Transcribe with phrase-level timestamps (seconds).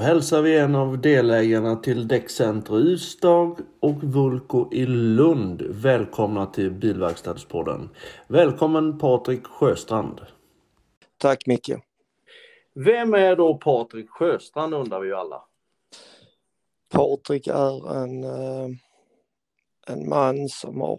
[0.00, 7.90] hälsar vi en av delägarna till Däckcenter Ystad och Vulko i Lund välkomna till Bilverkstadspodden.
[8.28, 10.20] Välkommen Patrik Sjöstrand.
[11.18, 11.70] Tack Micke.
[12.74, 15.42] Vem är då Patrik Sjöstrand undrar vi ju alla.
[16.92, 18.68] Patrik är en, eh,
[19.86, 20.98] en man som har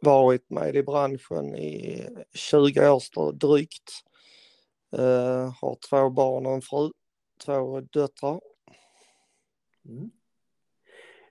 [0.00, 3.90] varit med i branschen i 20 år drygt.
[4.98, 6.90] Uh, har två barn och en fru
[7.44, 8.40] två döttrar.
[9.84, 10.10] Mm.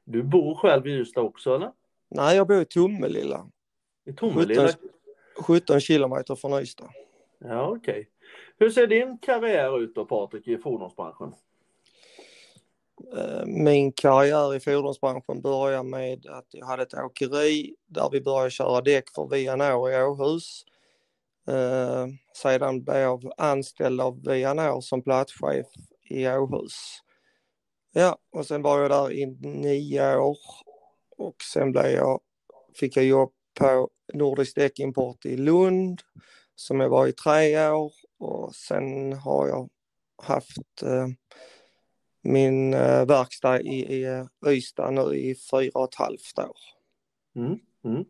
[0.04, 1.72] Du bor själv i Ystad också eller?
[2.10, 3.50] Nej, jag bor i Tomelilla.
[4.06, 4.68] I Tomelilla?
[4.68, 4.90] 17,
[5.36, 6.90] 17 kilometer från Ystad.
[7.38, 7.92] Ja, okej.
[7.92, 8.06] Okay.
[8.58, 11.34] Hur ser din karriär ut då Patrik i fordonsbranschen?
[13.18, 18.50] Eh, min karriär i fordonsbranschen började med att jag hade ett åkeri där vi började
[18.50, 20.66] köra däck för Vianor i Åhus.
[21.48, 25.68] Eh, sedan blev jag anställd av Vianor som platschef
[26.10, 27.00] i Åhus.
[27.94, 30.38] Ja, och sen var jag där i nio år
[31.18, 32.20] och sen blev jag,
[32.80, 36.02] fick jag jobb på Nordisk Däckimport i Lund
[36.56, 39.70] som jag var i tre år och sen har jag
[40.24, 41.08] haft eh,
[42.22, 46.58] min eh, verkstad i, i eh, Ystad nu i fyra och ett halvt år.
[47.36, 48.06] Mm, mm.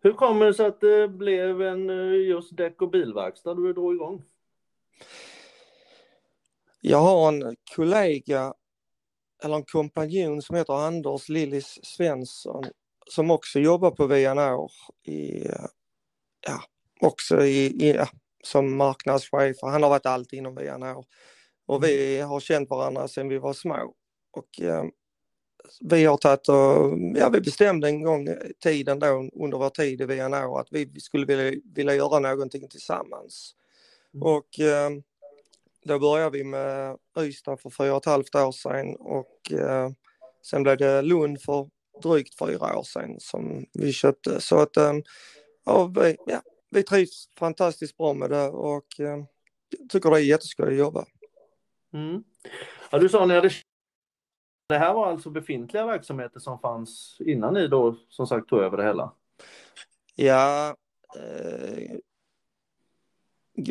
[0.00, 3.94] Hur kommer det sig att det blev en eh, just däck och bilverkstad du drog
[3.94, 4.22] igång?
[6.80, 8.54] Jag har en kollega,
[9.44, 12.64] eller en kompanjon som heter Anders Lillis Svensson
[13.08, 14.70] som också jobbar på VNR
[15.10, 15.48] i,
[16.46, 16.62] ja,
[17.00, 18.08] också i, i ja,
[18.44, 19.56] som marknadschef.
[19.62, 21.04] Han har varit allt inom VNR.
[21.66, 23.94] Och vi har känt varandra sedan vi var små.
[24.32, 24.84] Och eh,
[25.80, 28.28] vi har tagit och, ja vi bestämde en gång
[28.62, 33.54] tiden då under vår tid i VNR att vi skulle vilja, vilja göra någonting tillsammans.
[34.14, 34.22] Mm.
[34.22, 34.90] Och eh,
[35.88, 39.90] då började vi med Ystad för fyra och ett halvt år sedan och eh,
[40.50, 41.68] sen blev det Lund för
[42.02, 44.40] drygt fyra år sedan som vi köpte.
[44.40, 44.92] Så att eh,
[45.64, 49.24] ja, vi, ja, vi trivs fantastiskt bra med det och eh,
[49.88, 51.04] tycker det är jätteskoj att jobba.
[51.92, 52.24] Mm.
[52.90, 53.50] Ja, du sa ni hade
[54.68, 58.76] det här var alltså befintliga verksamheter som fanns innan ni då som sagt tog över
[58.76, 59.12] det hela?
[60.14, 60.76] Ja,
[61.16, 61.96] eh,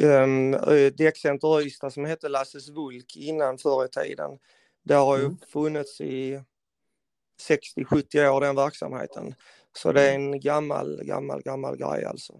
[0.03, 0.51] um,
[0.97, 4.39] Däckcenter Ystad som hette Lasses Vulk innan förr i tiden.
[4.83, 5.37] Det har ju mm.
[5.37, 6.41] funnits i
[7.49, 9.35] 60-70 år den verksamheten.
[9.77, 10.33] Så det är mm.
[10.33, 12.33] en gammal, gammal, gammal grej alltså.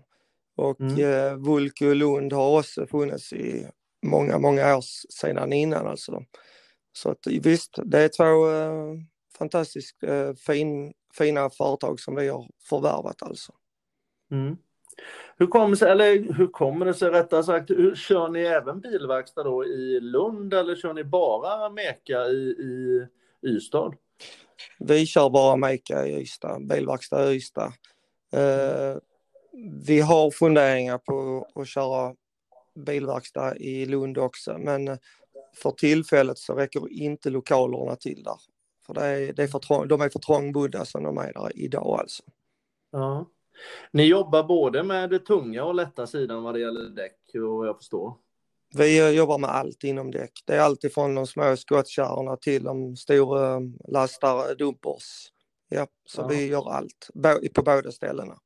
[0.56, 1.00] Och mm.
[1.00, 3.68] eh, Vulk och Lund har också funnits i
[4.06, 4.84] många, många år
[5.14, 6.24] sedan innan alltså.
[6.94, 9.02] Så att visst, det är två eh,
[9.38, 13.54] fantastiskt eh, fin, fina företag som vi har förvärvat alltså.
[14.32, 14.58] Mm.
[15.38, 19.44] Hur kommer, sig, eller hur kommer det sig rättare sagt, hur, kör ni även bilverkstad
[19.44, 23.08] då i Lund eller kör ni bara Meka i, i
[23.48, 23.94] Ystad?
[24.80, 27.74] Vi kör bara Meka i Ystad, bilverkstad i Ystad.
[28.34, 28.98] Eh,
[29.86, 32.16] vi har funderingar på att köra
[32.76, 34.98] bilverkstad i Lund också men
[35.56, 38.38] för tillfället så räcker inte lokalerna till där.
[38.86, 41.52] För det är, det är för trång, de är för trångbodda som de är där
[41.56, 42.24] idag alltså.
[42.92, 43.26] Ja.
[43.92, 47.78] Ni jobbar både med det tunga och lätta sidan vad det gäller däck och jag
[47.78, 48.14] förstår.
[48.76, 50.32] Vi jobbar med allt inom däck.
[50.46, 55.32] Det är allt ifrån de små skottkärrorna till de stora lastar, dumpers.
[55.70, 56.28] Ja, så ja.
[56.28, 57.10] vi gör allt
[57.54, 58.38] på båda ställena.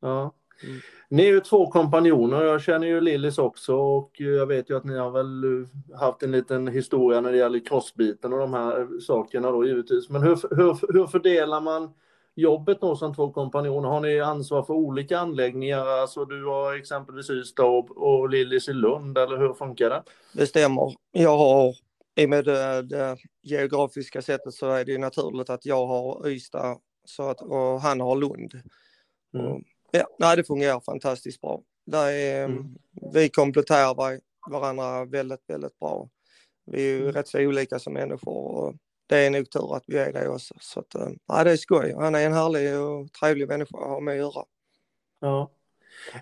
[0.00, 0.34] Ja.
[0.62, 0.80] Mm.
[1.08, 4.84] Ni är ju två kompanjoner, jag känner ju Lillis också och jag vet ju att
[4.84, 5.66] ni har väl
[5.98, 10.10] haft en liten historia när det gäller crossbiten och de här sakerna då givetvis.
[10.10, 11.90] Men hur, hur, hur fördelar man
[12.40, 13.88] jobbet då som två kompanjoner?
[13.88, 15.86] Har ni ansvar för olika anläggningar?
[15.86, 20.02] Alltså du har exempelvis Ystad och, och Lillis i Lund eller hur funkar det?
[20.32, 20.94] Det stämmer.
[21.12, 21.74] Jag har
[22.16, 26.78] i och med det, det geografiska sättet så är det naturligt att jag har Ystad
[27.04, 28.62] så att, och han har Lund.
[29.34, 29.46] Mm.
[29.46, 31.60] Och, ja, nej, det fungerar fantastiskt bra.
[31.86, 32.74] Där är, mm.
[33.12, 34.20] Vi kompletterar
[34.50, 36.08] varandra väldigt, väldigt bra.
[36.66, 37.12] Vi är ju mm.
[37.12, 38.74] rätt så olika som människor och
[39.10, 40.54] det är nog tur att vi är det också.
[40.60, 40.94] Så att,
[41.26, 41.94] ja, det är skoj.
[41.98, 44.44] Han är en härlig och trevlig människa att ha med att göra.
[45.20, 45.50] Ja.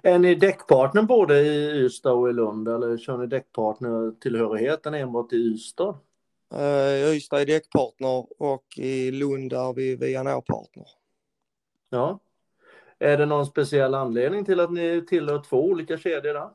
[0.03, 5.37] Är ni däckpartner både i Ystad och i Lund eller kör ni däckpartner-tillhörigheten enbart i
[5.37, 5.99] Ystad?
[6.55, 10.87] Uh, Ystad är däckpartner och i Lund är vi VNO-partner.
[11.91, 12.21] Ja.
[12.99, 16.51] Är det någon speciell anledning till att ni tillhör två olika kedjor där?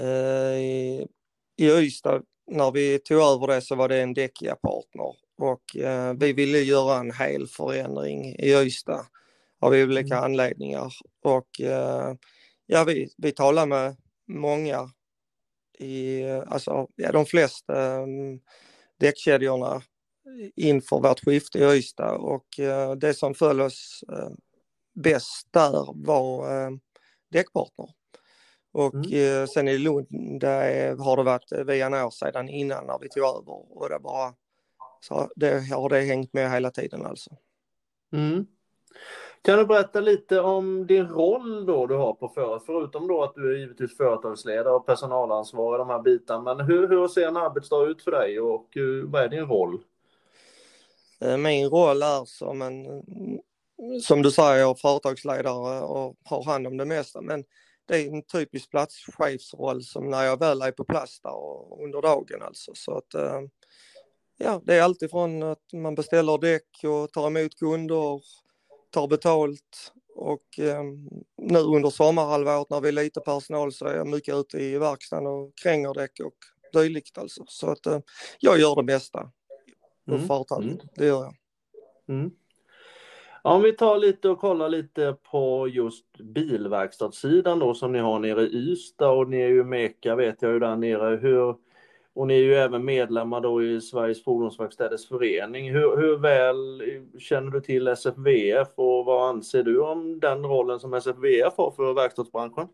[0.00, 1.08] Uh, i,
[1.56, 6.32] I Ystad när vi tog över det så var det en Däckia-partner och eh, vi
[6.32, 9.06] ville göra en hel förändring i Ystad
[9.60, 10.24] av olika mm.
[10.24, 10.92] anledningar
[11.22, 12.14] och eh,
[12.66, 13.96] ja, vi, vi talade med
[14.28, 14.90] många
[15.78, 18.40] i alltså, ja, de flesta um,
[19.00, 19.82] däckkedjorna
[20.56, 24.30] inför vårt skifte i Ystad och uh, det som föll oss uh,
[24.94, 26.76] bäst där var uh,
[27.30, 27.88] däckpartner.
[28.78, 29.46] Och mm.
[29.46, 30.06] sen i Lund
[30.40, 34.34] där har det varit via år sedan innan när vi tog över och det bara
[35.00, 37.30] så det har det hängt med hela tiden alltså.
[38.12, 38.46] Mm.
[39.42, 43.34] Kan du berätta lite om din roll då du har på företag, förutom då att
[43.34, 47.86] du är givetvis företagsledare och personalansvarig de här bitarna, men hur, hur ser en arbetsdag
[47.86, 48.68] ut för dig och
[49.04, 49.78] vad är din roll?
[51.20, 53.02] Eh, min roll är som en,
[54.02, 57.44] som du säger, företagsledare och har hand om det mesta, men
[57.88, 62.02] det är en typisk platschefsroll som när jag väl är på plats där och under
[62.02, 62.72] dagen alltså.
[62.74, 63.40] Så att, eh,
[64.36, 68.20] ja, det är alltid från att man beställer däck och tar emot kunder,
[68.90, 70.82] tar betalt och eh,
[71.36, 75.26] nu under sommarhalvåret när vi är lite personal så är jag mycket ute i verkstaden
[75.26, 76.36] och kränger däck och
[76.72, 77.44] dylikt alltså.
[77.48, 78.00] Så att eh,
[78.38, 79.30] jag gör det bästa
[80.08, 80.26] mm.
[80.26, 80.88] företaget, mm.
[80.94, 81.34] det gör jag.
[82.08, 82.30] Mm.
[83.42, 88.42] Om vi tar lite och kollar lite på just bilverkstadssidan då som ni har nere
[88.42, 91.16] i Ystad och ni är ju Meka vet jag ju där nere.
[91.16, 91.54] Hur,
[92.14, 95.72] och ni är ju även medlemmar då i Sveriges Fordonsverkstäders förening.
[95.72, 96.82] Hur, hur, väl
[97.18, 101.94] känner du till SFVF och vad anser du om den rollen som SFVF har för
[101.94, 102.68] verkstadsbranschen?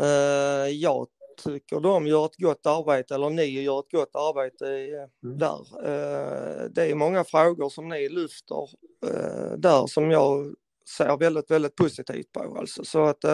[0.00, 1.06] Eh, uh, jag
[1.36, 5.38] tycker de gör ett gott arbete, eller ni gör ett gott arbete mm.
[5.38, 5.60] där.
[5.78, 8.68] Uh, det är många frågor som ni lyfter
[9.06, 10.54] uh, där som jag
[10.98, 12.56] ser väldigt, väldigt positivt på.
[12.58, 12.84] Alltså.
[12.84, 13.24] Så att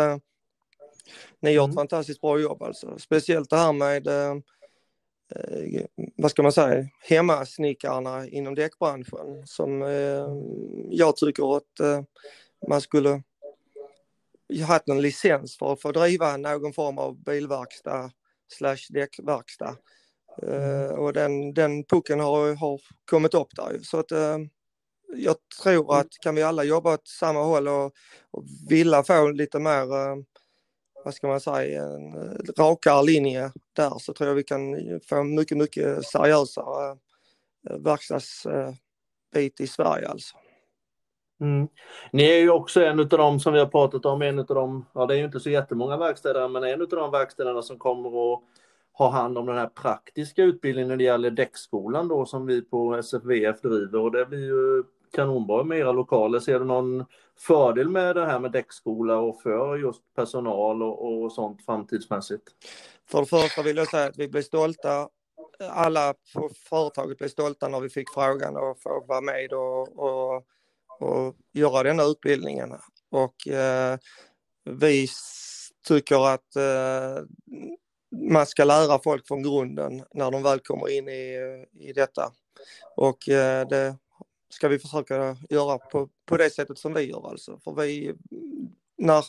[1.40, 1.74] ni gör ett mm.
[1.74, 2.98] fantastiskt bra jobb alltså.
[2.98, 4.06] Speciellt det här med
[5.34, 5.84] eh,
[6.16, 10.26] vad ska man säga, hemmasnickarna inom däckbranschen som eh,
[10.90, 12.02] jag tycker att eh,
[12.68, 13.22] man skulle
[14.66, 18.10] haft en licens för att få driva någon form av bilverkstad
[18.52, 19.76] slash däckverkstad.
[20.42, 22.80] Uh, och den, den pucken har, har
[23.10, 24.38] kommit upp där så att uh,
[25.14, 27.92] jag tror att kan vi alla jobba åt samma håll och,
[28.30, 30.16] och vilja få lite mer uh,
[31.04, 34.60] vad ska man säga, en eh, rakare linje där så tror jag vi kan
[35.08, 36.98] få mycket, mycket seriösare
[37.70, 40.36] eh, verkstadsbit i Sverige alltså.
[41.40, 41.68] Mm.
[42.12, 44.86] Ni är ju också en av dem som vi har pratat om, en av dem,
[44.92, 48.32] ja det är ju inte så jättemånga verkstäder, men en av de verkstäderna som kommer
[48.32, 48.40] att
[48.92, 52.94] ha hand om den här praktiska utbildningen när det gäller däckskolan då som vi på
[52.94, 56.40] SFVF driver och det blir ju kanonbra med era lokaler.
[56.40, 57.04] Ser du någon
[57.38, 62.42] fördel med det här med däckskola och för just personal och, och sånt framtidsmässigt?
[63.10, 65.08] För det första vill jag säga att vi blir stolta.
[65.70, 70.44] Alla på företaget blev stolta när vi fick frågan och få vara med och, och,
[70.98, 72.74] och göra denna utbildningen.
[73.10, 73.98] Och eh,
[74.64, 75.08] vi
[75.88, 77.24] tycker att eh,
[78.30, 82.32] man ska lära folk från grunden när de väl kommer in i, i detta.
[82.96, 83.96] Och eh, det
[84.50, 87.60] ska vi försöka göra på, på det sättet som vi gör alltså.
[87.64, 88.14] För vi,
[88.98, 89.24] när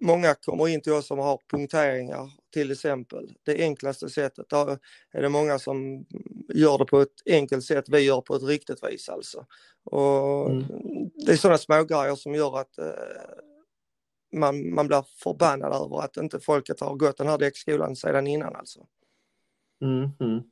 [0.00, 4.76] många kommer in till oss som har punkteringar till exempel, det enklaste sättet, då
[5.12, 6.06] är det många som
[6.54, 9.46] gör det på ett enkelt sätt, vi gör på ett riktigt vis alltså.
[9.84, 10.64] Och mm.
[11.26, 12.86] Det är sådana smågrejer som gör att eh,
[14.32, 18.56] man, man blir förbannad över att inte folket har gått den här däckskolan sedan innan
[18.56, 18.86] alltså.
[19.82, 20.42] Mm, mm.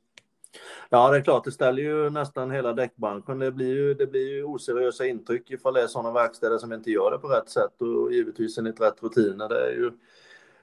[0.89, 3.39] Ja, det är klart, det ställer ju nästan hela däckbranschen.
[3.39, 6.91] Det blir ju, det blir ju oseriösa intryck ifall det är sådana verkstäder som inte
[6.91, 9.49] gör det på rätt sätt och givetvis enligt rätt rutiner.
[9.49, 9.91] Det är ju,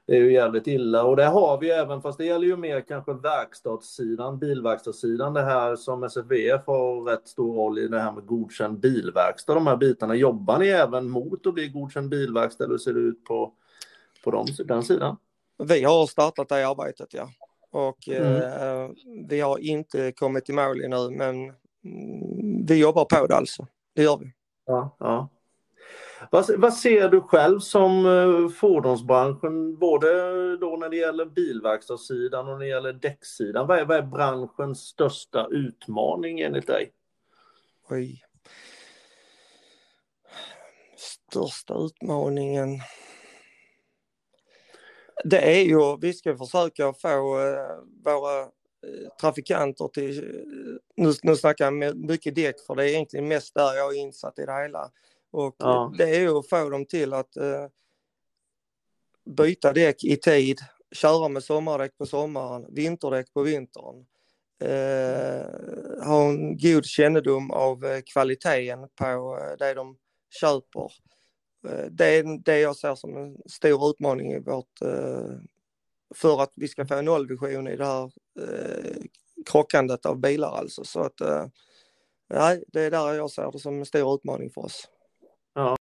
[0.07, 2.81] det är ju jävligt illa och det har vi även, fast det gäller ju mer
[2.81, 8.27] kanske verkstadssidan, bilverkstadssidan, det här som SFVF har rätt stor roll i det här med
[8.27, 10.15] godkänd bilverkstad, de här bitarna.
[10.15, 12.67] Jobbar ni även mot att bli godkänd bilverkstad?
[12.67, 13.53] Hur ser det ut på,
[14.25, 15.17] på dem, den sidan?
[15.59, 17.29] Vi har startat det arbetet, ja.
[17.77, 18.37] Och mm.
[18.37, 18.91] eh,
[19.29, 23.67] vi har inte kommit i mål ännu men mm, vi jobbar på det alltså.
[23.95, 24.33] Det gör vi.
[24.67, 25.29] Ja, ja.
[26.31, 30.07] Vad, vad, ser du själv som uh, fordonsbranschen, både
[30.57, 33.67] då när det gäller bilverkstadssidan och när det gäller däcksidan?
[33.67, 36.93] Vad är, vad är branschens största utmaning enligt dig?
[37.91, 38.23] Oj.
[40.97, 42.69] Största utmaningen
[45.31, 48.49] det är ju, vi ska försöka få eh, våra eh,
[49.21, 53.75] trafikanter till, eh, nu, nu snackar jag mycket däck för det är egentligen mest där
[53.75, 54.91] jag är insatt i det hela.
[55.31, 55.95] Och ja.
[55.99, 57.67] det är ju att få dem till att uh,
[59.37, 60.59] byta däck i tid,
[60.93, 64.07] köra med sommardäck på sommaren, vinterdäck på vintern.
[64.65, 69.97] Uh, ha en god kännedom av kvaliteten på det de
[70.41, 70.93] köper.
[71.69, 75.31] Eh, det är det jag ser som en stor utmaning i vårt, eh,
[76.15, 78.05] för att vi ska få en nollvision i det här
[78.41, 79.03] eh,
[79.47, 80.85] krockandet av bilar alltså.
[80.85, 81.21] Så att
[82.31, 84.89] nej, det är där jag ser det som en stor utmaning för oss.
[85.55, 85.77] Ja.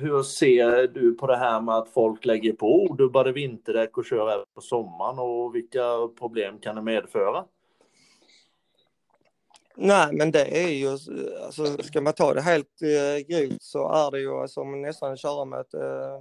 [0.00, 4.30] Hur ser du på det här med att folk lägger på odubbade vinterdäck och kör
[4.30, 7.44] även på sommaren och vilka problem kan det medföra?
[9.76, 10.88] Nej, men det är ju,
[11.44, 15.20] alltså, ska man ta det helt eh, grovt så är det ju som nästan att
[15.20, 16.20] köra med ett eh,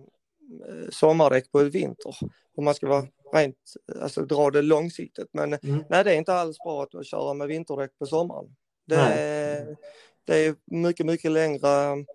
[0.89, 2.15] sommardäck på ett vinter.
[2.57, 5.29] Om man ska vara rent, alltså dra det långsiktigt.
[5.31, 5.83] Men mm.
[5.89, 8.55] nej, det är inte alls bra att köra med vinterdäck på sommaren.
[8.87, 9.77] Det, är,
[10.25, 12.05] det är mycket, mycket längre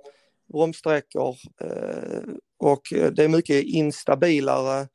[0.52, 2.22] bromssträckor eh,
[2.58, 4.88] och det är mycket instabilare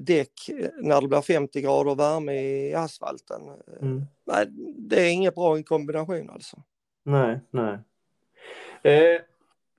[0.00, 0.32] däck
[0.76, 3.42] när det blir 50 grader värme i asfalten.
[3.80, 4.02] Mm.
[4.24, 4.46] Nej,
[4.76, 6.56] det är inget bra kombination alltså.
[7.04, 7.78] Nej, nej.
[8.82, 9.20] Eh,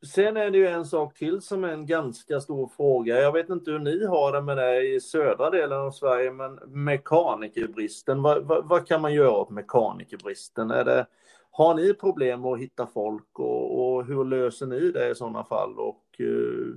[0.06, 3.22] sen är det ju en sak till som är en ganska stor fråga.
[3.22, 6.60] Jag vet inte hur ni har det med det i södra delen av Sverige, men
[6.66, 8.22] mekanikerbristen.
[8.22, 10.72] Vad, vad, vad kan man göra åt mekanikerbristen?
[10.72, 11.06] Är det,
[11.52, 15.80] har ni problem att hitta folk och, och hur löser ni det i sådana fall?
[15.80, 16.76] Och, uh,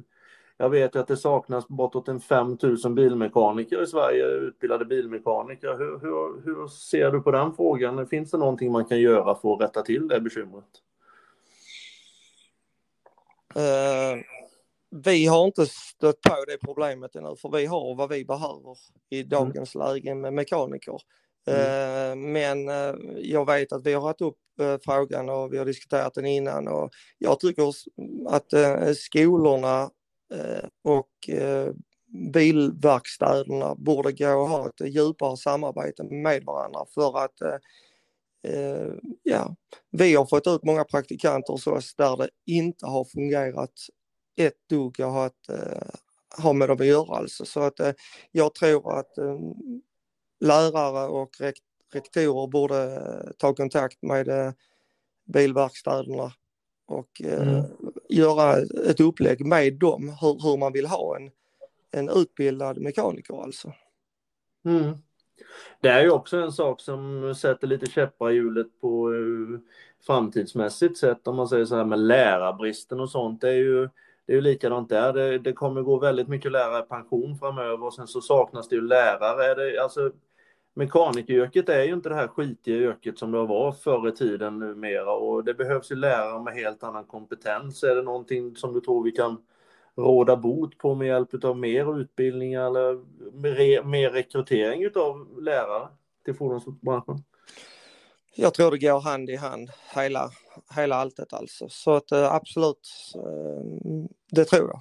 [0.58, 5.76] jag vet att det saknas bortåt en 5000 bilmekaniker i Sverige, utbildade bilmekaniker.
[5.78, 8.06] Hur, hur, hur, ser du på den frågan?
[8.06, 10.64] Finns det någonting man kan göra för att rätta till det bekymret?
[13.56, 14.22] Uh,
[15.04, 18.76] vi har inte stött på det problemet ännu, för vi har vad vi behöver
[19.10, 19.28] i mm.
[19.28, 19.88] dagens mm.
[19.88, 20.96] läge med mekaniker.
[21.46, 21.60] Mm.
[21.60, 24.38] Uh, men uh, jag vet att vi har haft upp
[24.84, 27.68] frågan och vi har diskuterat den innan och jag tycker
[28.28, 28.52] att
[28.96, 29.88] skolorna Eh,
[30.34, 31.72] Eh, och eh,
[32.32, 37.58] bilverkstäderna borde gå och ha ett djupare samarbete med varandra för att eh,
[38.52, 38.92] eh
[39.22, 39.56] ja,
[39.90, 43.72] vi har fått ut många praktikanter hos oss där det inte har fungerat
[44.36, 45.50] ett dugg att ha, ett,
[46.42, 47.44] ha med dem att göra alltså.
[47.44, 47.80] Så att
[48.32, 49.12] jag tror att
[50.40, 51.30] lärare och
[51.92, 54.54] rektorer borde ta kontakt med
[55.26, 56.32] bilverkstäderna
[56.86, 57.64] och mm
[58.16, 58.56] göra
[58.90, 61.30] ett upplägg med dem hur, hur man vill ha en,
[61.90, 63.72] en utbildad mekaniker alltså.
[64.64, 64.94] Mm.
[65.80, 69.60] Det är ju också en sak som sätter lite käppar i hjulet på eh,
[70.06, 73.40] framtidsmässigt sett om man säger så här med lärarbristen och sånt.
[73.40, 73.88] Det är ju,
[74.26, 75.12] det är ju likadant där.
[75.12, 78.76] Det, det kommer gå väldigt mycket lärare i pension framöver och sen så saknas det
[78.76, 79.54] ju lärare.
[79.54, 80.12] Det, alltså,
[80.76, 85.12] mekanikeryrket är ju inte det här skitiga yrket som det var förr i tiden numera
[85.12, 87.82] och det behövs ju lärare med helt annan kompetens.
[87.82, 89.36] Är det någonting som du tror vi kan
[89.94, 93.00] råda bot på med hjälp av mer utbildning eller
[93.84, 95.88] mer rekrytering av lärare
[96.24, 97.24] till fordonsbranschen?
[98.34, 100.30] Jag tror det går hand i hand, hela,
[100.76, 101.68] hela alltet alltså.
[101.68, 104.80] Så att eh, absolut, eh, det tror jag.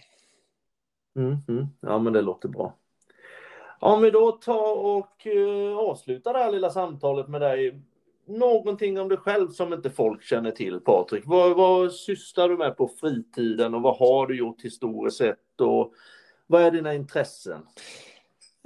[1.23, 1.67] Mm, mm.
[1.79, 2.75] Ja men det låter bra.
[3.85, 7.81] Om vi då tar och eh, avslutar det här lilla samtalet med dig.
[8.25, 11.23] Någonting om dig själv som inte folk känner till, Patrik.
[11.25, 15.61] Vad, vad sysslar du med på fritiden och vad har du gjort historiskt sett?
[15.61, 15.93] Och
[16.47, 17.61] vad är dina intressen?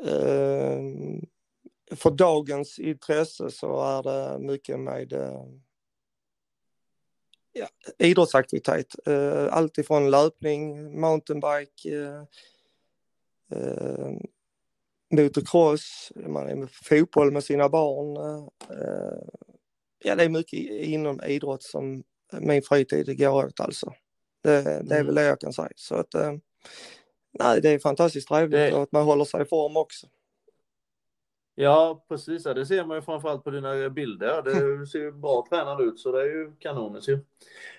[0.01, 1.21] Uh,
[1.95, 5.45] för dagens intresse så är det mycket med uh,
[7.51, 8.95] ja, idrottsaktivitet.
[9.07, 12.25] Uh, allt ifrån löpning, mountainbike,
[13.51, 14.19] ehm,
[15.09, 18.17] motocross, man är med fotboll med sina barn.
[18.69, 19.17] Eh,
[20.03, 22.03] ja, det är mycket inom idrott som
[22.39, 23.93] min fritid går åt alltså.
[24.43, 25.05] Det, det är mm.
[25.05, 25.69] väl det jag kan säga.
[25.75, 26.33] Så att, eh,
[27.39, 30.07] nej, det är fantastiskt trevligt och att man håller sig i form också.
[31.61, 32.43] Ja, precis.
[32.43, 34.41] Det ser man ju framförallt på dina bilder.
[34.41, 37.19] Det ser ju bra tränad ut, så det är ju kanoniskt ju.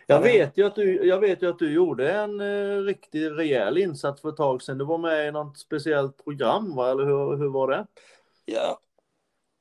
[0.07, 3.79] Jag vet ju att du, jag vet ju att du gjorde en eh, riktigt rejäl
[3.79, 4.79] insats för ett tag sedan.
[4.79, 6.91] Du var med i något speciellt program, va?
[6.91, 7.87] eller hur, hur var det?
[8.45, 8.81] Ja,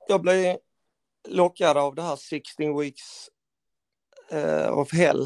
[0.08, 0.58] jag blev
[1.28, 3.30] lockad av det här 16 weeks
[4.34, 5.22] uh, of hell.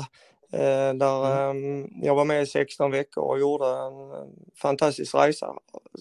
[0.53, 1.83] Uh, där mm.
[1.83, 4.29] um, jag var med i 16 veckor och gjorde en
[4.61, 5.55] fantastisk resa,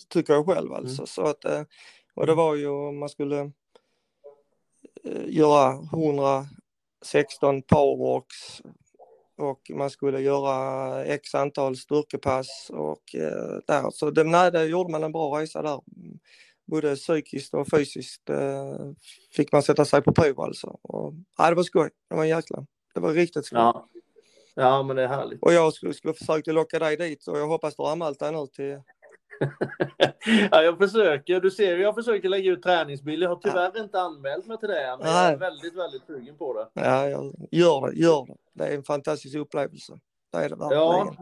[0.08, 1.00] tycker jag själv alltså.
[1.00, 1.06] Mm.
[1.06, 1.62] Så att, uh,
[2.14, 3.50] och det var ju om man skulle
[5.06, 8.62] uh, göra 116 powerwalks
[9.42, 13.90] och man skulle göra x antal styrkepass och eh, där.
[13.90, 15.80] Så det, nej, där gjorde man en bra resa där.
[16.66, 18.76] Både psykiskt och fysiskt eh,
[19.36, 20.78] fick man sätta sig på prov alltså.
[20.82, 21.90] Och, nej, det var skoj.
[22.08, 22.66] Det var en jäkla.
[22.94, 23.58] Det var riktigt skoj.
[23.58, 23.88] Ja.
[24.54, 25.42] ja, men det är härligt.
[25.42, 28.32] Och jag skulle, skulle försöka locka dig dit och jag hoppas du har anmält dig
[28.32, 28.80] nu till
[30.50, 31.40] ja, jag försöker.
[31.40, 33.26] Du ser, jag försöker lägga ut träningsbilder.
[33.26, 33.82] Jag har tyvärr ja.
[33.82, 35.24] inte anmält mig till det, men Nej.
[35.24, 36.68] jag är väldigt, väldigt sugen på det.
[36.80, 38.36] Ja, jag gör det, gör det.
[38.52, 39.92] Det är en fantastisk upplevelse.
[40.32, 40.82] Det är det verkligen.
[40.82, 41.14] Ja.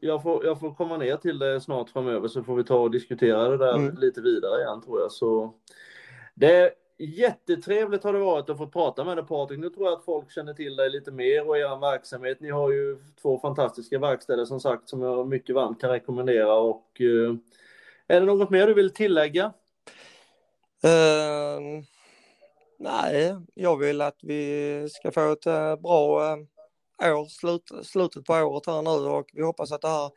[0.00, 2.90] jag, får, jag får komma ner till det snart framöver så får vi ta och
[2.90, 3.96] diskutera det där mm.
[3.96, 5.12] lite vidare igen tror jag.
[5.12, 5.54] Så
[6.34, 9.58] det Jättetrevligt har det varit att få prata med dig Patrik.
[9.58, 12.40] Nu tror jag att folk känner till dig lite mer och er verksamhet.
[12.40, 16.54] Ni har ju två fantastiska verkstäder som sagt som jag mycket varmt kan rekommendera.
[16.54, 17.34] Och, eh,
[18.06, 19.52] är det något mer du vill tillägga?
[20.84, 21.82] Uh,
[22.78, 26.32] nej, jag vill att vi ska få ett uh, bra
[27.02, 30.10] eh, år, slut, slutet på året här nu och vi hoppas att det här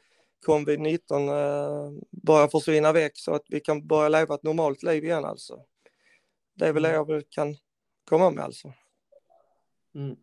[0.47, 5.25] covid-19 eh, börjar försvinna väck så att vi kan börja leva ett normalt liv igen
[5.25, 5.59] alltså.
[6.61, 7.09] Det är väl det mm.
[7.09, 7.55] jag kan
[8.09, 8.73] komma med alltså.
[9.95, 10.15] Mm.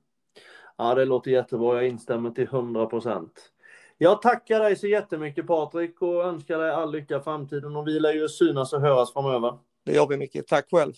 [0.77, 1.75] Ja, det låter jättebra.
[1.75, 3.53] Jag instämmer till 100 procent.
[3.99, 8.01] Jag tackar dig så jättemycket Patrik och önskar dig all lycka i framtiden och vi
[8.01, 9.59] lär ju synas och höras framöver.
[9.85, 10.47] Det gör vi mycket.
[10.47, 10.93] Tack själv.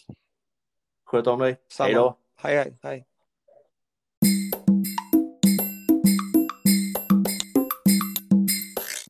[1.04, 1.56] Sköt om dig.
[1.68, 1.86] Samma.
[1.86, 2.18] Hej då.
[2.36, 3.06] Hej, hej, hej.